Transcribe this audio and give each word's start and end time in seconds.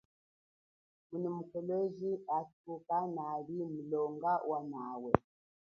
Muno 1.09 1.29
mu 1.37 1.43
Kolwezi 1.49 2.09
athu 2.37 2.71
kanali 2.87 3.57
mulonga 3.73 4.31
wa 4.49 4.59
mawe. 4.71 5.11